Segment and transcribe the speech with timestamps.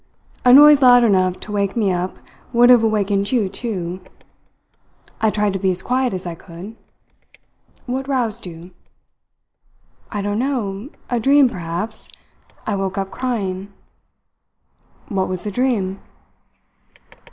[0.43, 2.17] A noise loud enough to wake me up
[2.53, 3.99] would have awakened you, too.
[5.21, 6.75] I tried to be as quiet as I could.
[7.85, 8.71] What roused you?"
[10.11, 12.09] "I don't know a dream, perhaps.
[12.65, 13.71] I woke up crying."
[15.07, 16.01] "What was the dream?"